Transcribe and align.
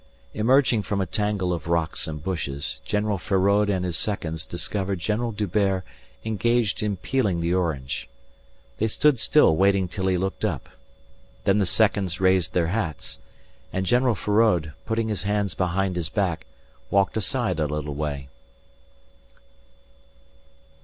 Emerging 0.33 0.81
from 0.81 0.99
a 0.99 1.05
tangle 1.05 1.53
of 1.53 1.67
rocks 1.67 2.07
and 2.07 2.23
bushes, 2.23 2.79
General 2.83 3.19
Feraud 3.19 3.69
and 3.69 3.85
his 3.85 3.95
seconds 3.95 4.43
discovered 4.45 4.97
General 4.97 5.31
D'Hubert 5.31 5.83
engaged 6.25 6.81
in 6.81 6.97
peeling 6.97 7.39
the 7.39 7.53
orange. 7.53 8.09
They 8.79 8.87
stood 8.87 9.19
still 9.19 9.55
waiting 9.55 9.87
till 9.87 10.07
he 10.07 10.17
looked 10.17 10.43
up. 10.43 10.69
Then 11.43 11.59
the 11.59 11.67
seconds 11.67 12.19
raised 12.19 12.53
their 12.55 12.69
hats, 12.73 13.19
and 13.71 13.85
General 13.85 14.15
Feraud, 14.15 14.73
putting 14.87 15.07
his 15.07 15.21
hands 15.21 15.53
behind 15.53 15.95
his 15.95 16.09
back, 16.09 16.47
walked 16.89 17.15
aside 17.15 17.59
a 17.59 17.67
little 17.67 17.93
way. 17.93 18.27